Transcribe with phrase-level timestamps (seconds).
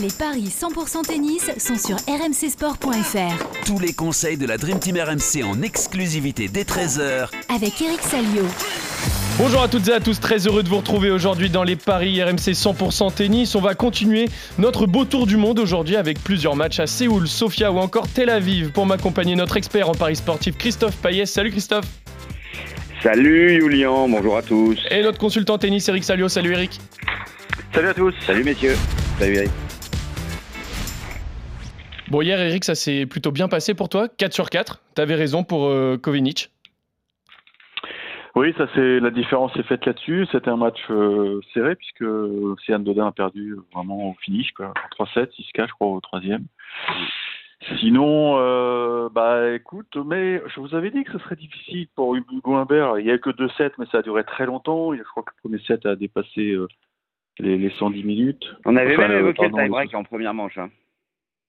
[0.00, 3.64] Les paris 100% tennis sont sur rmcsport.fr.
[3.66, 8.44] Tous les conseils de la Dream Team RMC en exclusivité dès 13h Avec Eric Salio.
[9.38, 12.22] Bonjour à toutes et à tous, très heureux de vous retrouver aujourd'hui dans les paris
[12.22, 13.56] RMC 100% tennis.
[13.56, 14.26] On va continuer
[14.58, 18.30] notre beau tour du monde aujourd'hui avec plusieurs matchs à Séoul, Sofia ou encore Tel
[18.30, 18.70] Aviv.
[18.70, 21.26] Pour m'accompagner, notre expert en paris sportif Christophe Payet.
[21.26, 21.86] Salut Christophe.
[23.02, 24.78] Salut Julien, bonjour à tous.
[24.92, 26.28] Et notre consultant tennis Eric Salio.
[26.28, 26.78] Salut Eric.
[27.74, 28.14] Salut à tous.
[28.24, 28.76] Salut messieurs.
[29.18, 29.50] Salut Eric.
[32.10, 34.08] Bon, hier, Eric, ça s'est plutôt bien passé pour toi.
[34.08, 34.80] 4 sur 4.
[34.96, 36.50] Tu avais raison pour euh, Kovinic.
[38.34, 40.26] Oui, ça c'est la différence est faite là-dessus.
[40.32, 42.04] C'était un match euh, serré puisque
[42.64, 44.72] Céane Dodin a perdu vraiment au finish, quoi.
[44.98, 46.44] 3-7, 6-4, je crois, au troisième.
[47.80, 52.54] Sinon, euh, bah écoute, mais je vous avais dit que ce serait difficile pour Hugo
[52.54, 52.98] Humbert.
[52.98, 54.94] Il n'y a que 2 sets, mais ça a duré très longtemps.
[54.94, 56.56] Je crois que le premier set a dépassé
[57.38, 58.46] les, les, 110 minutes.
[58.64, 60.56] On avait même évoqué le tie-break en première manche.
[60.56, 60.70] Hein.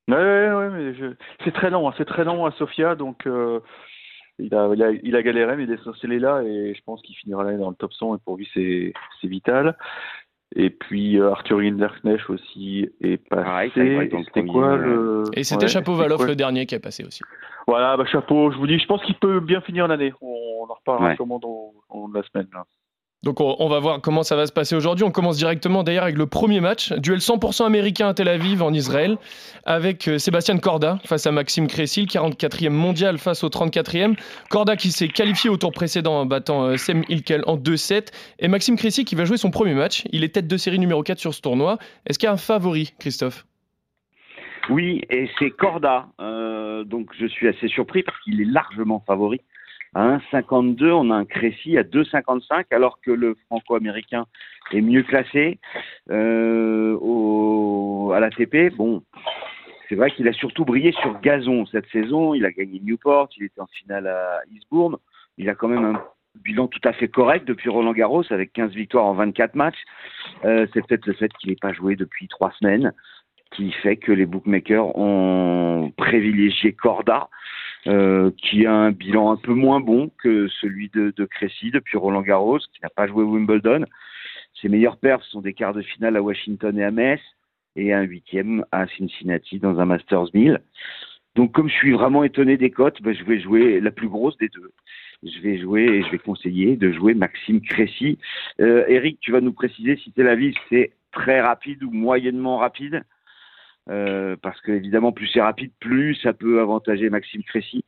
[0.09, 1.05] Ouais, ouais, ouais, mais je...
[1.43, 3.59] c'est très lent, hein, c'est très lent à Sofia, donc euh,
[4.39, 5.71] il, a, il, a, il a galéré, mais il
[6.13, 8.49] est là et je pense qu'il finira l'année dans le top 100 et pour lui
[8.53, 9.77] c'est, c'est vital.
[10.55, 14.09] Et puis euh, Arthur Hinderknecht aussi est passé.
[14.25, 15.23] c'était quoi le...
[15.33, 17.21] Et c'était ouais, Chapeau Valoff le dernier qui est passé aussi.
[17.67, 20.11] Voilà, bah, Chapeau, je vous dis, je pense qu'il peut bien finir l'année.
[20.21, 21.15] On, en reparlera ouais.
[21.15, 22.47] sûrement dans, dans la semaine.
[22.51, 22.65] Là.
[23.23, 25.03] Donc on, va voir comment ça va se passer aujourd'hui.
[25.03, 28.73] On commence directement d'ailleurs avec le premier match, duel 100% américain à Tel Aviv en
[28.73, 29.17] Israël,
[29.65, 34.17] avec euh, Sébastien Corda face à Maxime Crécy, 44e mondial face au 34e.
[34.49, 38.07] Corda qui s'est qualifié au tour précédent en battant euh, Sem Ilkel en 2-7.
[38.39, 40.05] Et Maxime Crécy qui va jouer son premier match.
[40.13, 41.77] Il est tête de série numéro 4 sur ce tournoi.
[42.05, 43.45] Est-ce qu'il y a un favori, Christophe?
[44.69, 46.07] Oui, et c'est Corda.
[46.21, 49.41] Euh, donc je suis assez surpris parce qu'il est largement favori
[49.95, 50.91] à 1,52.
[50.91, 54.25] On a un Crécy à 2,55 alors que le franco-américain
[54.71, 55.59] est mieux classé
[56.09, 58.75] euh, au, à l'ATP.
[58.75, 59.03] Bon,
[59.87, 62.33] c'est vrai qu'il a surtout brillé sur gazon cette saison.
[62.33, 64.97] Il a gagné Newport, il était en finale à Eastbourne.
[65.37, 66.03] Il a quand même un
[66.43, 69.83] bilan tout à fait correct depuis Roland Garros avec 15 victoires en 24 matchs.
[70.45, 72.93] Euh, c'est peut-être le fait qu'il n'ait pas joué depuis trois semaines
[73.51, 77.29] qui fait que les bookmakers ont privilégié Corda
[77.87, 81.97] euh, qui a un bilan un peu moins bon que celui de, de Crécy depuis
[81.97, 83.85] Roland Garros, qui n'a pas joué Wimbledon.
[84.61, 87.21] Ses meilleurs perfs sont des quarts de finale à Washington et à Metz,
[87.75, 90.59] et un huitième à Cincinnati dans un Masters 1000.
[91.35, 94.37] Donc comme je suis vraiment étonné des cotes, ben, je vais jouer la plus grosse
[94.37, 94.71] des deux.
[95.23, 98.17] Je vais jouer et je vais conseiller de jouer Maxime Crécy.
[98.59, 103.03] Euh, Eric, tu vas nous préciser si Tel Aviv c'est très rapide ou moyennement rapide?
[103.89, 107.83] Euh, parce que évidemment plus c'est rapide, plus ça peut avantager Maxime Crécy.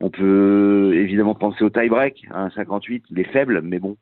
[0.00, 3.96] On peut évidemment penser au tie-break à 1,58, il est faible, mais bon,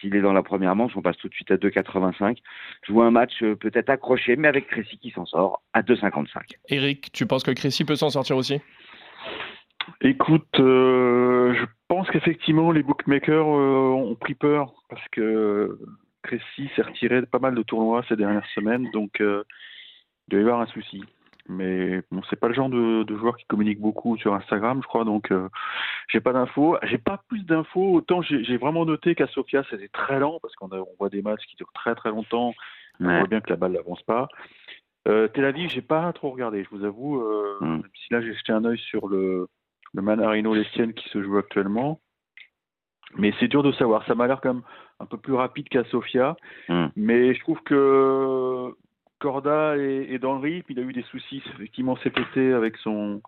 [0.00, 2.38] s'il est dans la première manche, on passe tout de suite à 2,85.
[2.86, 6.26] Je vois un match euh, peut-être accroché, mais avec Crécy qui s'en sort à 2,55.
[6.68, 8.60] Eric, tu penses que Crécy peut s'en sortir aussi?
[10.00, 15.78] Écoute, euh, je pense qu'effectivement les bookmakers euh, ont pris peur parce que
[16.22, 19.44] Crécy s'est retiré de pas mal de tournois ces dernières semaines, donc euh,
[20.26, 21.02] il doit y avoir un souci.
[21.48, 24.86] Mais bon, c'est pas le genre de, de, joueur qui communique beaucoup sur Instagram, je
[24.86, 25.48] crois, donc euh,
[26.08, 26.78] j'ai pas d'infos.
[26.84, 27.94] J'ai pas plus d'infos.
[27.94, 31.44] Autant j'ai vraiment noté qu'à Sofia c'était très lent parce qu'on on voit des matchs
[31.46, 32.54] qui durent très très longtemps.
[33.00, 33.06] Ouais.
[33.08, 34.28] On voit bien que la balle n'avance pas.
[35.08, 37.20] Euh, Tel Aviv, j'ai pas trop regardé, je vous avoue.
[37.20, 37.66] Euh, mm.
[37.66, 39.48] Même si là j'ai jeté un œil sur le,
[39.94, 42.00] le Manarino Lestienne qui se joue actuellement.
[43.16, 44.06] Mais c'est dur de savoir.
[44.06, 44.62] Ça m'a l'air quand même
[45.00, 46.36] un peu plus rapide qu'à Sofia.
[46.68, 46.86] Mm.
[46.94, 48.72] Mais je trouve que
[49.22, 50.72] Corda est, est, dans le rythme.
[50.72, 53.22] Il a eu des soucis effectivement cet été avec son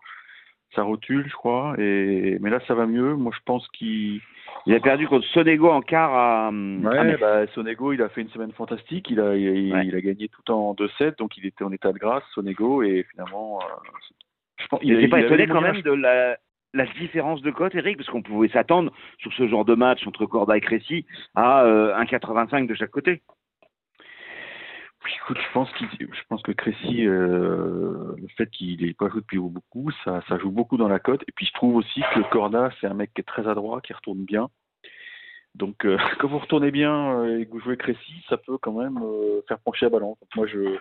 [0.75, 1.75] sa rotule, je crois.
[1.78, 3.15] Et mais là, ça va mieux.
[3.15, 4.21] Moi, je pense qu'il
[4.66, 6.50] il a perdu contre Sonego en quart à.
[6.50, 9.09] Ouais, à bah, Sonego, il a fait une semaine fantastique.
[9.09, 9.87] Il a il, ouais.
[9.87, 13.06] il a gagné tout en 2-7, donc il était en état de grâce, Sonego, et
[13.12, 13.61] finalement.
[13.62, 13.65] Euh,
[14.56, 16.37] je pense, il n'était pas étonné quand même de la
[16.75, 20.26] la différence de cote, Eric, parce qu'on pouvait s'attendre sur ce genre de match entre
[20.26, 21.06] Corda et Crécy
[21.37, 23.22] à euh, 1,85 de chaque côté.
[25.06, 29.20] Écoute, je pense, qu je pense que Crécy, euh, le fait qu'il n'ait pas joué
[29.20, 31.23] depuis beaucoup, ça, ça, joue beaucoup dans la cote.
[31.28, 33.93] Et puis je trouve aussi que Corda, c'est un mec qui est très adroit, qui
[33.93, 34.49] retourne bien.
[35.55, 38.73] Donc euh, quand vous retournez bien euh, et que vous jouez Crécy, ça peut quand
[38.73, 40.17] même euh, faire pencher à ballon.
[40.20, 40.76] Donc, moi, je,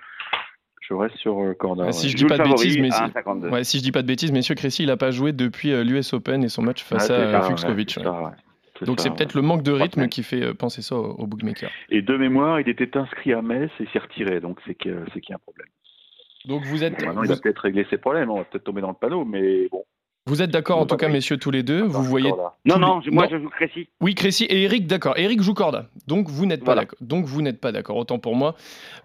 [0.82, 1.86] je reste sur Corda.
[1.86, 4.32] Ouais, si, je dis pas de bêtises, mais ouais, si je dis pas de bêtises,
[4.32, 7.42] messieurs, Crécy, il n'a pas joué depuis l'US Open et son match face ah, à
[7.44, 8.00] Fuxkovic.
[8.86, 11.70] Donc c'est peut-être le manque de rythme qui fait penser ça au, au, bookmaker.
[11.90, 14.94] Et de mémoire, il était inscrit à Metz et s'est retiré, donc c'est qu'il y
[14.94, 15.68] a un problème.
[16.46, 17.02] Donc vous êtes.
[17.04, 19.68] Maintenant, il va peut-être régler ses problèmes, on va peut-être tomber dans le panneau, mais
[19.70, 19.84] bon.
[20.26, 21.82] Vous êtes d'accord en tout cas, messieurs, tous les deux.
[21.82, 22.32] Vous voyez.
[22.64, 23.90] Non, non, moi je joue Crécy.
[24.00, 25.18] Oui, Crécy et Eric, d'accord.
[25.18, 25.90] Eric joue Corda.
[26.08, 26.98] Donc vous n'êtes pas d'accord.
[27.02, 27.98] Donc vous n'êtes pas d'accord.
[27.98, 28.56] Autant pour moi.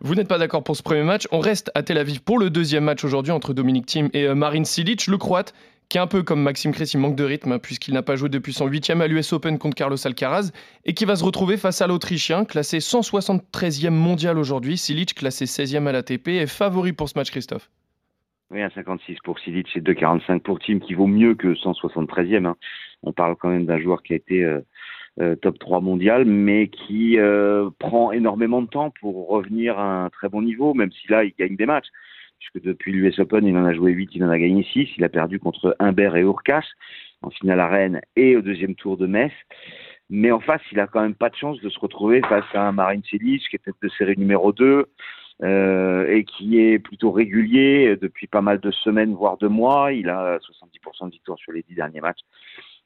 [0.00, 1.26] Vous n'êtes pas d'accord pour ce premier match.
[1.32, 4.36] On reste à Tel Aviv pour le deuxième match aujourd'hui entre Dominique Thiem et euh,
[4.36, 5.54] Marin Silic, le Croate,
[5.88, 8.28] qui est un peu comme Maxime Crécy, manque de rythme hein, puisqu'il n'a pas joué
[8.28, 10.50] depuis son huitième à l'US Open contre Carlos Alcaraz
[10.84, 14.76] et qui va se retrouver face à l'Autrichien, classé 173e mondial aujourd'hui.
[14.76, 17.70] Silic, classé 16e à l'ATP, est favori pour ce match, Christophe.
[18.50, 22.46] Oui, 1,56 pour Silic et 2,45 pour Team, qui vaut mieux que 173e.
[22.46, 22.56] Hein.
[23.02, 24.60] On parle quand même d'un joueur qui a été euh,
[25.20, 30.10] euh, top 3 mondial, mais qui euh, prend énormément de temps pour revenir à un
[30.10, 31.88] très bon niveau, même si là, il gagne des matchs.
[32.38, 34.90] Puisque depuis l'US Open, il en a joué 8, il en a gagné 6.
[34.96, 36.64] Il a perdu contre Humbert et Urkas
[37.22, 39.32] en finale à Rennes et au deuxième tour de Metz.
[40.10, 42.72] Mais en face, il a quand même pas de chance de se retrouver face à
[42.72, 44.86] Marine Silic qui est peut-être de série numéro 2,
[45.42, 49.92] euh, et qui est plutôt régulier depuis pas mal de semaines, voire de mois.
[49.92, 52.20] Il a 70% de victoire sur les dix derniers matchs.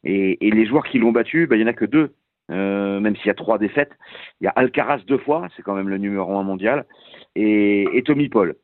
[0.05, 2.13] Et, les joueurs qui l'ont battu, ben, il n'y en a que deux,
[2.51, 3.93] euh, même s'il y a trois défaites.
[4.41, 6.85] Il y a Alcaraz deux fois, c'est quand même le numéro un mondial,
[7.37, 8.57] et Tommy Paul.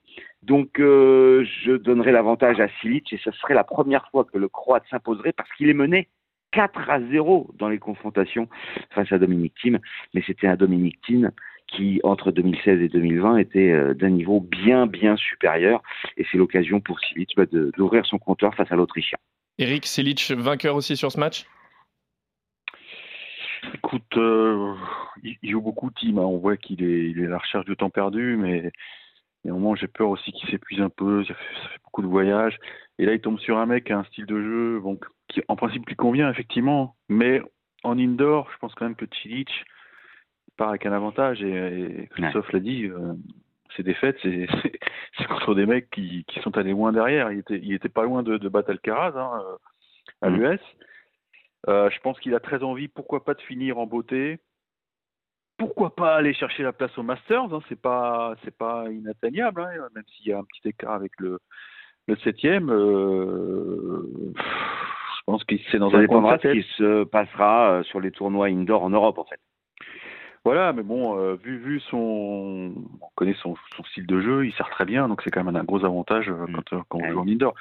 [0.43, 4.49] Donc euh, je donnerai l'avantage à Silic et ce serait la première fois que le
[4.49, 6.08] Croate s'imposerait parce qu'il est mené
[6.52, 8.49] 4 à 0 dans les confrontations
[8.94, 9.79] face à Dominique Thiem.
[10.14, 11.32] Mais c'était un Dominique Thiem
[11.67, 15.82] qui, entre 2016 et 2020, était euh, d'un niveau bien, bien supérieur.
[16.17, 19.19] Et c'est l'occasion pour Silic bah, d'ouvrir son compteur face à l'Autrichien.
[19.58, 21.44] Eric Silic, vainqueur aussi sur ce match?
[23.75, 24.75] Écoute, euh,
[25.23, 26.19] il joue beaucoup team.
[26.19, 26.23] Hein.
[26.23, 28.70] On voit qu'il est, il est à la recherche de temps perdu, mais
[29.44, 31.25] moment, j'ai peur aussi qu'il s'épuise un peu.
[31.25, 32.58] Ça fait, ça fait, beaucoup de voyages.
[32.99, 34.99] Et là, il tombe sur un mec qui a un style de jeu bon,
[35.29, 36.96] qui, en principe, lui convient, effectivement.
[37.08, 37.40] Mais
[37.85, 39.49] en indoor, je pense quand même que Silic
[40.56, 41.43] part avec un avantage.
[41.43, 43.14] Et, Christophe l'a dit, euh,
[43.76, 47.32] ces défaites, c'est contre des mecs qui, qui, sont allés loin derrière.
[47.32, 49.56] Il était, il était pas loin de, de battre Alcaraz hein, euh,
[50.26, 50.37] à mmh.
[50.37, 50.61] l'US.
[51.69, 54.38] Euh, je pense qu'il a très envie, pourquoi pas, de finir en beauté.
[55.58, 59.88] Pourquoi pas aller chercher la place au Masters hein, C'est pas, c'est pas inatteignable, hein,
[59.94, 61.40] même s'il y a un petit écart avec le,
[62.06, 62.70] le septième.
[62.70, 64.02] Euh,
[64.37, 68.00] je pense qu'il c'est dans Ça un dépendra de ce qui se passera euh, sur
[68.00, 69.40] les tournois indoor en Europe, en fait.
[70.44, 72.72] Voilà, mais bon, euh, vu, vu son,
[73.02, 75.56] on connaît son, son, style de jeu, il sert très bien, donc c'est quand même
[75.56, 77.54] un, gros avantage euh, quand, quand on joue en indoor.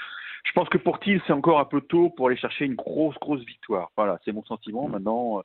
[0.45, 3.15] Je pense que pour Thiel, c'est encore un peu tôt pour aller chercher une grosse,
[3.19, 3.91] grosse victoire.
[3.97, 4.87] Voilà, c'est mon sentiment.
[4.87, 5.41] Maintenant,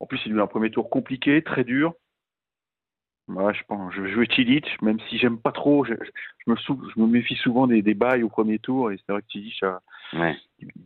[0.00, 1.94] en plus, il a eu un premier tour compliqué, très dur.
[3.26, 5.84] Moi, je pense, je vais jouer même si j'aime pas trop.
[5.84, 8.96] Je, je, me sou, je, me méfie souvent des, des bails au premier tour, et
[8.96, 9.60] c'est vrai que Chilich
[10.14, 10.34] ouais.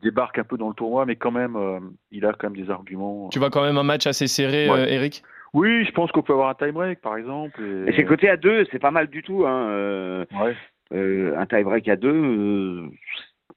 [0.03, 1.79] débarque un peu dans le tournoi, mais quand même, euh,
[2.11, 3.29] il a quand même des arguments.
[3.29, 4.81] Tu vois quand même un match assez serré, ouais.
[4.81, 5.23] euh, Eric?
[5.55, 7.63] Oui, je pense qu'on peut avoir un tie-break, par exemple.
[7.63, 9.47] Et, et c'est côté à deux, c'est pas mal du tout.
[9.47, 9.69] Hein.
[9.69, 10.57] Euh, ouais.
[10.95, 12.91] euh, un tie-break à deux,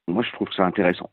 [0.08, 1.10] moi, je trouve ça intéressant.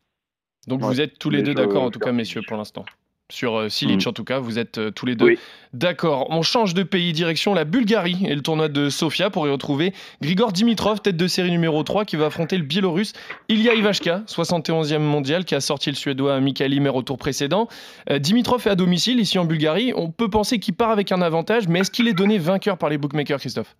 [0.66, 2.84] Donc vous êtes tous les deux d'accord, en tout cas, messieurs, pour l'instant
[3.32, 4.08] sur euh, Silic mmh.
[4.10, 5.38] en tout cas, vous êtes euh, tous les deux oui.
[5.72, 6.26] d'accord.
[6.30, 9.92] On change de pays, direction la Bulgarie et le tournoi de Sofia pour y retrouver
[10.20, 13.14] Grigor Dimitrov, tête de série numéro 3, qui va affronter le Biélorusse
[13.48, 17.68] Ilya Ivashka, 71e mondial, qui a sorti le Suédois Mikael Ymer au tour précédent.
[18.10, 19.92] Euh, Dimitrov est à domicile ici en Bulgarie.
[19.96, 22.90] On peut penser qu'il part avec un avantage, mais est-ce qu'il est donné vainqueur par
[22.90, 23.74] les bookmakers, Christophe?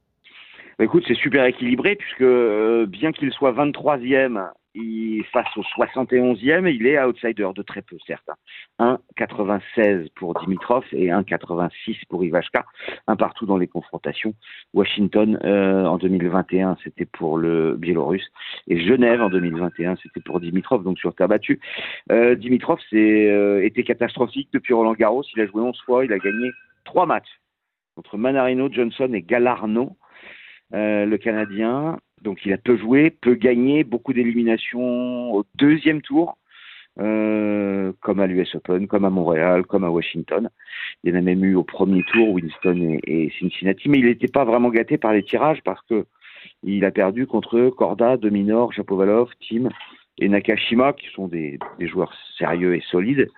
[0.79, 6.87] Écoute, c'est super équilibré puisque euh, bien qu'il soit 23e il, face au 71e, il
[6.87, 8.29] est outsider de très peu, certes.
[8.79, 12.65] 1,96 pour Dimitrov et 1,86 pour Ivashka,
[13.07, 14.35] un partout dans les confrontations.
[14.75, 18.29] Washington euh, en 2021, c'était pour le Biélorusse,
[18.69, 21.61] et Genève en 2021, c'était pour Dimitrov, donc sur tabattu.
[22.11, 26.13] Euh, Dimitrov c'est euh, été catastrophique depuis Roland Garros, il a joué 11 fois, il
[26.13, 26.51] a gagné
[26.85, 27.41] 3 matchs
[27.95, 29.97] contre Manarino, Johnson et Galarno.
[30.75, 36.39] Euh, le Canadien, donc il a peu joué, peu gagné, beaucoup d'éliminations au deuxième tour,
[37.01, 40.49] euh, comme à l'US Open, comme à Montréal, comme à Washington.
[41.03, 44.29] Il y en a même eu au premier tour, Winston et, Cincinnati, mais il n'était
[44.29, 46.05] pas vraiment gâté par les tirages parce que
[46.65, 49.69] il a perdu contre Korda, Dominor, Chapovalov, Tim
[50.19, 53.29] et Nakashima, qui sont des, joueurs sérieux et solides.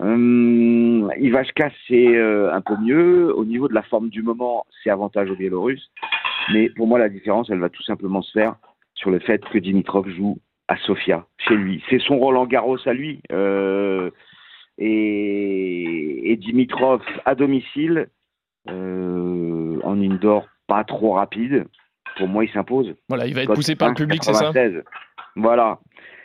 [0.00, 3.34] Hum, Ivashka, c'est euh, un peu mieux.
[3.36, 5.90] Au niveau de la forme du moment, c'est avantage aux Biélorusses.
[6.52, 8.56] Mais pour moi, la différence, elle va tout simplement se faire
[8.94, 11.82] sur le fait que Dimitrov joue à Sofia, chez lui.
[11.88, 13.20] C'est son Roland Garros à lui.
[13.32, 14.10] Euh,
[14.76, 18.08] et, et, Dimitrov à domicile,
[18.68, 21.66] euh, en indoor pas trop rapide.
[22.16, 22.94] Pour moi, il s'impose.
[23.08, 24.52] Voilà, il va être poussé par le public, c'est ça
[25.36, 25.80] Voilà.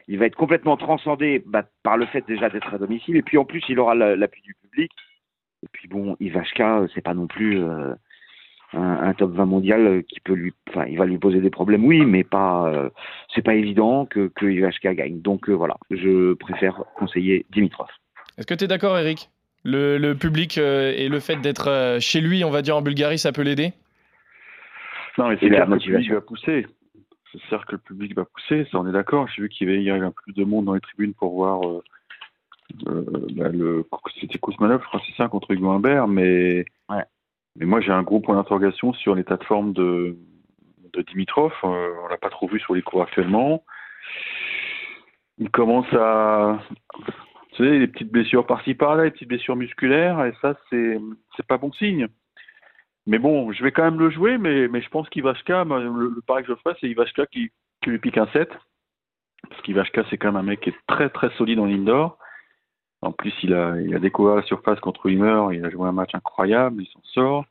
[0.07, 3.15] Il va être complètement transcendé bah, par le fait déjà d'être à domicile.
[3.15, 4.91] Et puis en plus, il aura l'appui du public.
[5.63, 7.61] Et puis bon, Ivashka, c'est pas non plus.
[7.61, 7.93] Euh,
[8.73, 12.05] un, top 20 mondial qui peut lui, enfin, il va lui poser des problèmes, oui,
[12.05, 12.89] mais pas, euh,
[13.33, 15.21] c'est pas évident que, que Ivashka gagne.
[15.21, 17.87] Donc euh, voilà, je préfère conseiller Dimitrov.
[18.37, 19.29] Est-ce que tu es d'accord, Eric?
[19.63, 23.31] Le, le, public et le fait d'être chez lui, on va dire en Bulgarie, ça
[23.31, 23.71] peut l'aider?
[25.17, 26.67] Non, mais c'est clair que le public va pousser.
[27.31, 29.27] C'est sûr que le public va pousser, ça on est d'accord.
[29.33, 31.81] J'ai vu qu'il y avait plus de monde dans les tribunes pour voir euh,
[33.35, 33.85] bah, le,
[34.19, 36.65] c'était Kousmanov, je crois c'est ça, contre Hugo Humbert, mais,
[37.55, 40.17] mais moi j'ai un gros point d'interrogation sur l'état de forme de,
[41.07, 41.51] Dimitrov.
[41.63, 43.63] Euh, on l'a pas trop vu sur les cours actuellement.
[45.39, 46.59] Il commence à.
[47.53, 50.99] Tu sais, les petites blessures par-ci par-là, les petites blessures musculaires, et ça, c'est,
[51.35, 52.07] c'est pas bon signe.
[53.05, 56.21] Mais bon, je vais quand même le jouer, mais, mais je pense qu'Ivashka, le, le
[56.21, 57.51] pari que je ferai, c'est Ivashka qui,
[57.83, 58.49] qui lui pique un 7.
[59.49, 62.17] Parce qu'Ivashka, c'est quand même un mec qui est très très solide en indoor.
[63.03, 65.91] En plus, il a, il a découvert la surface contre Wimmer, il a joué un
[65.91, 67.45] match incroyable, il s'en sort.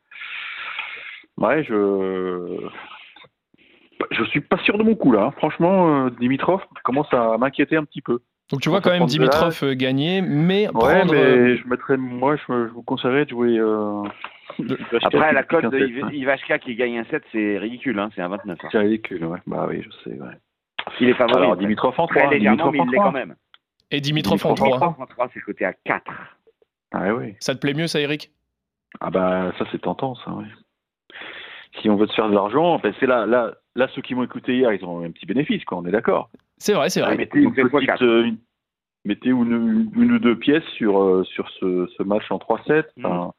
[1.36, 2.68] Ouais, je
[4.10, 5.24] je suis pas sûr de mon coup là.
[5.24, 5.30] Hein.
[5.36, 8.20] Franchement, euh, Dimitrov commence à m'inquiéter un petit peu.
[8.50, 11.12] Donc tu vois quand même Dimitrov euh, gagner, mais ouais, prendre...
[11.12, 13.58] mais euh, je mettrais, moi, je, vous conseillerais de jouer.
[15.02, 18.58] Après, la cote de Ivashka qui gagne un 7, c'est ridicule, hein, c'est un 29.
[18.62, 18.68] Hein.
[18.70, 19.38] C'est ridicule, ouais.
[19.46, 20.18] Bah oui, je sais.
[20.18, 20.34] Ouais.
[21.00, 21.42] Il est favori.
[21.42, 22.28] Alors, Dimitrov en 3.
[22.30, 23.34] Dimitrov mais il l'est quand même.
[23.92, 24.68] Et Dimitrov en 3.
[24.68, 26.10] Dimitrov en 3, c'est coté à 4.
[26.92, 27.34] Ah oui.
[27.40, 28.32] Ça te plaît mieux, ça, Eric?
[29.00, 30.44] Ah bah, ça, c'est tentant, ça, oui.
[31.80, 34.24] Si on veut te faire de l'argent, ben c'est là, là, là, ceux qui m'ont
[34.24, 36.28] écouté hier, ils ont un petit bénéfice, quoi, on est d'accord.
[36.58, 37.12] C'est vrai, c'est vrai.
[37.12, 38.36] Ah, mettez une, petite, euh, une,
[39.04, 42.84] mettez une, une, ou deux pièces sur, euh, sur ce, ce, match en 3-7.
[42.96, 43.30] Mmh.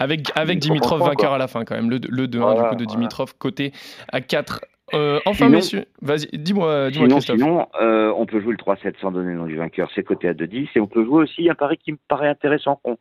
[0.00, 1.90] Avec, avec Dimitrov, Dimitrov vainqueur à la fin, quand même.
[1.90, 3.38] Le, le 2-1 voilà, du coup de Dimitrov, voilà.
[3.38, 3.72] côté
[4.12, 4.60] à 4.
[4.94, 7.38] Euh, enfin, sinon, messieurs, vas-y, dis-moi, dis sinon, Christophe.
[7.38, 10.28] Sinon, euh, on peut jouer le 3-7 sans donner le nom du vainqueur, c'est côté
[10.28, 12.98] à 2-10, et on peut jouer aussi un pari qui me paraît intéressant, qu'on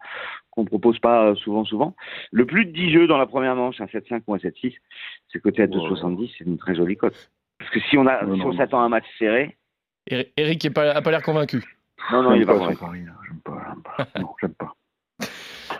[0.51, 1.95] qu'on propose pas souvent, souvent.
[2.31, 4.75] Le plus de 10 jeux dans la première manche, un 7-5 ou un 7-6,
[5.31, 7.31] c'est côté à 2,70, c'est une très jolie cote.
[7.59, 9.57] Parce que si on, a, si on s'attend à un match serré.
[10.09, 11.63] Eric n'a pas, pas l'air convaincu.
[12.11, 12.79] Non, non, il est pas convaincu.
[12.79, 14.07] J'aime pas, j'aime pas.
[14.19, 14.58] Non, j'aime pas.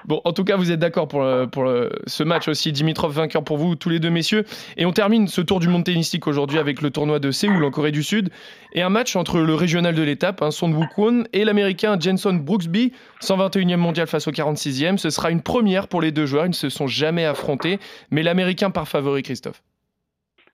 [0.10, 1.72] Bon, en tout cas, vous êtes d'accord pour, pour
[2.08, 2.72] ce match aussi.
[2.72, 4.44] Dimitrov vainqueur pour vous, tous les deux messieurs.
[4.76, 7.70] Et on termine ce tour du monde tennistique aujourd'hui avec le tournoi de Séoul en
[7.70, 8.30] Corée du Sud.
[8.74, 12.92] Et un match entre le régional de l'étape, hein, Son Woo-kwon, et l'américain Jenson Brooksby,
[13.22, 14.98] 121e mondial face au 46e.
[14.98, 16.48] Ce sera une première pour les deux joueurs.
[16.48, 17.78] Ils ne se sont jamais affrontés.
[18.10, 19.62] Mais l'américain par favori, Christophe.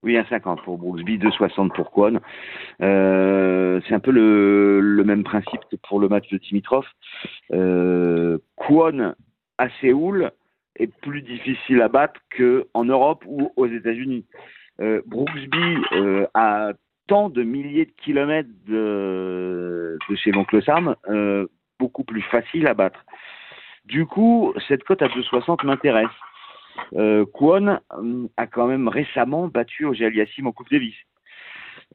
[0.03, 2.19] Oui, 1,50 pour Brooksby, 2,60 pour Kwon.
[2.81, 6.83] Euh, c'est un peu le, même principe que pour le match de Dimitrov.
[7.53, 9.15] Euh, Kwon
[9.57, 10.31] à Séoul
[10.77, 14.25] est plus difficile à battre qu'en Europe ou aux États-Unis.
[14.81, 16.73] Euh, Brooksby euh, a
[17.07, 21.47] tant de milliers de kilomètres de, chez l'oncle Sam, euh,
[21.79, 23.05] beaucoup plus facile à battre.
[23.85, 26.07] Du coup, cette cote à 2,60 m'intéresse.
[26.93, 27.79] Euh, Kwon
[28.35, 30.95] a quand même récemment battu Ogier Aliassim en Coupe Davis.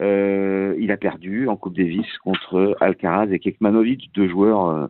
[0.01, 4.89] Il a perdu en Coupe Davis contre Alcaraz et Kekmanovic, deux joueurs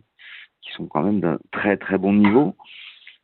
[0.61, 2.55] qui sont quand même d'un très très bon niveau.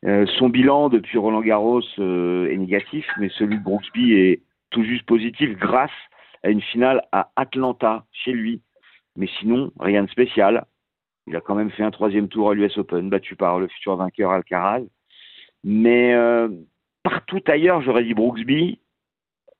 [0.04, 4.84] Euh, son bilan depuis Roland Garros euh, est négatif, mais celui de Brooksby est tout
[4.84, 5.90] juste positif grâce
[6.44, 8.62] à une finale à Atlanta chez lui.
[9.16, 10.64] Mais sinon, rien de spécial.
[11.26, 13.96] Il a quand même fait un troisième tour à l'US Open, battu par le futur
[13.96, 14.84] vainqueur Alcaraz.
[15.64, 16.48] Mais euh,
[17.02, 18.78] partout ailleurs, j'aurais dit Brooksby.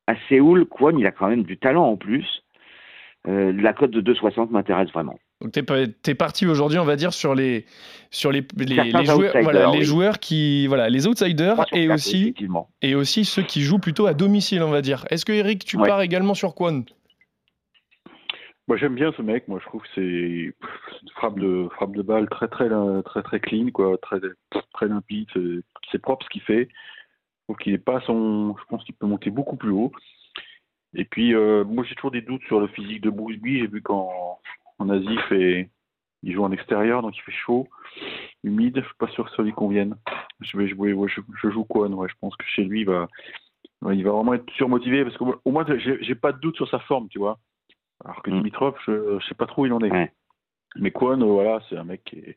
[0.06, 2.44] À Séoul, Kwon, il a quand même du talent en plus.
[3.26, 5.18] La cote de 2,60 m'intéresse vraiment.
[5.40, 5.61] Donc tu
[6.11, 7.64] es, parti aujourd'hui, on va dire, sur les,
[8.11, 12.35] sur les, les, les joueurs, voilà, les joueurs qui, voilà, les outsiders et aussi,
[12.83, 15.04] et aussi ceux qui jouent plutôt à domicile, on va dire.
[15.11, 15.87] Est-ce que Eric, tu ouais.
[15.87, 16.85] pars également sur Kwon
[18.66, 20.52] moi j'aime bien ce mec, moi je trouve que c'est une
[21.14, 22.68] frappe de frappe de balle très très
[23.02, 24.18] très très clean quoi, très
[24.75, 25.26] très limpide,
[25.90, 26.68] c'est propre ce qu'il fait.
[26.68, 29.90] Je trouve qu'il est pas son, je pense qu'il peut monter beaucoup plus haut.
[30.95, 33.80] Et puis euh, moi j'ai toujours des doutes sur le physique de Brooksby, j'ai vu
[33.80, 34.38] qu'en
[34.78, 35.70] en Asie il fait
[36.23, 37.68] il joue en extérieur donc il fait chaud,
[38.42, 39.94] humide, je suis pas sûr que ça lui convienne.
[40.40, 42.87] Je vais jouer, ouais, je, je, joue Kwon, ouais, je pense que chez lui il
[42.87, 43.08] va
[43.92, 47.08] il va vraiment être surmotivé parce qu'au moins j'ai pas de doute sur sa forme,
[47.08, 47.38] tu vois.
[48.04, 49.90] Alors que Dimitrov, je ne sais pas trop où il en est.
[49.90, 50.12] Ouais.
[50.76, 52.37] Mais Kwon, voilà, c'est un mec qui, est,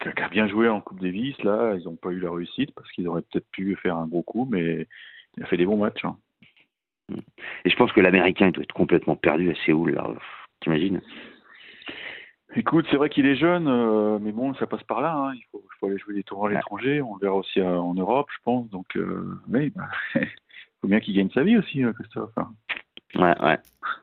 [0.00, 1.36] qui, a bien joué en Coupe Davis.
[1.42, 4.22] Là, ils n'ont pas eu la réussite parce qu'ils auraient peut-être pu faire un gros
[4.22, 4.86] coup, mais
[5.36, 6.04] il a fait des bons matchs.
[6.04, 6.16] Hein.
[7.64, 10.08] Et je pense que l'Américain doit être complètement perdu à Séoul, là.
[10.60, 11.00] T'imagines?
[12.56, 15.14] Écoute, c'est vrai qu'il est jeune, euh, mais bon, ça passe par là.
[15.14, 15.32] Hein.
[15.34, 17.00] Il, faut, il, faut, aller jouer des tournois à l'étranger.
[17.00, 18.68] On le verra aussi à, en Europe, je pense.
[18.70, 20.26] Donc, euh, mais bah, il
[20.80, 22.36] faut bien qu'il gagne sa vie aussi, Christophe.
[22.36, 22.48] Hein.
[23.16, 23.58] Ouais, ouais.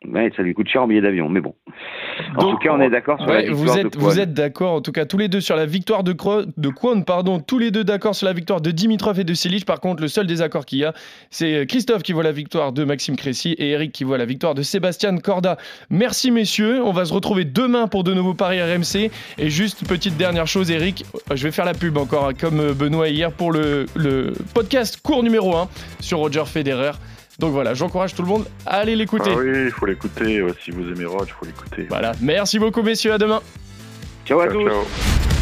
[0.05, 1.55] Ouais, ça lui coûte cher en billet d'avion, mais bon.
[2.35, 4.19] En Donc, tout cas, on est d'accord sur la Ouais, vous victoire êtes, de vous
[4.19, 7.39] êtes d'accord, en tout cas, tous les deux sur la victoire de, de Kwon, pardon,
[7.39, 9.65] tous les deux d'accord sur la victoire de Dimitrov et de Silic.
[9.65, 10.93] Par contre, le seul désaccord qu'il y a,
[11.29, 14.55] c'est Christophe qui voit la victoire de Maxime Cressy et Eric qui voit la victoire
[14.55, 15.57] de Sébastien Corda.
[15.89, 16.83] Merci, messieurs.
[16.83, 19.09] On va se retrouver demain pour de nouveaux paris RMC.
[19.37, 22.73] Et juste petite dernière chose, Eric, je vais faire la pub encore, hein, comme euh,
[22.73, 25.69] Benoît hier, pour le, le podcast court numéro 1
[26.01, 26.91] sur Roger Federer.
[27.39, 29.29] Donc voilà, j'encourage tout le monde à aller l'écouter.
[29.33, 30.43] Ah oui, il faut l'écouter.
[30.63, 31.85] si vous aimez Rod, il faut l'écouter.
[31.89, 33.13] Voilà, merci beaucoup, messieurs.
[33.13, 33.41] À demain.
[34.25, 34.69] Ciao à Ciao, tous.
[34.69, 35.36] ciao.